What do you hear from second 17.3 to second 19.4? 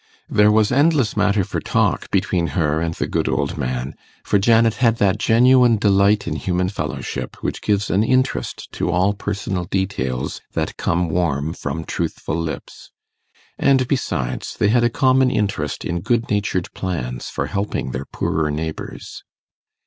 helping their poorer neighbours.